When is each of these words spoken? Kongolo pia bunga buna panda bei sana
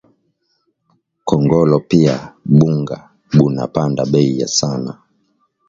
Kongolo 1.27 1.77
pia 1.89 2.15
bunga 2.57 2.97
buna 3.35 3.63
panda 3.73 4.03
bei 4.13 4.33
sana 4.59 4.93